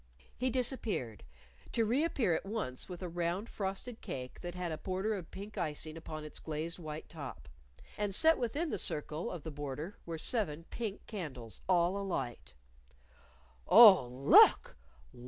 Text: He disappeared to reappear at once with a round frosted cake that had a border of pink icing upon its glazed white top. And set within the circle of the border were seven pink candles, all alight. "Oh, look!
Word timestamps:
He 0.35 0.49
disappeared 0.49 1.23
to 1.73 1.85
reappear 1.85 2.33
at 2.33 2.43
once 2.43 2.89
with 2.89 3.03
a 3.03 3.07
round 3.07 3.47
frosted 3.47 4.01
cake 4.01 4.41
that 4.41 4.55
had 4.55 4.71
a 4.71 4.79
border 4.79 5.13
of 5.13 5.29
pink 5.29 5.59
icing 5.59 5.95
upon 5.95 6.23
its 6.23 6.39
glazed 6.39 6.79
white 6.79 7.07
top. 7.07 7.47
And 7.99 8.15
set 8.15 8.39
within 8.39 8.71
the 8.71 8.79
circle 8.79 9.29
of 9.29 9.43
the 9.43 9.51
border 9.51 9.99
were 10.07 10.17
seven 10.17 10.63
pink 10.71 11.05
candles, 11.05 11.61
all 11.69 11.95
alight. 11.99 12.55
"Oh, 13.67 14.07
look! 14.07 14.75